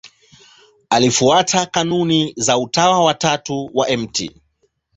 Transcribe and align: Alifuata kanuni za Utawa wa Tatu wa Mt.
Alifuata 0.89 1.65
kanuni 1.65 2.33
za 2.37 2.57
Utawa 2.57 3.03
wa 3.05 3.13
Tatu 3.13 3.71
wa 3.73 3.97
Mt. 3.97 4.31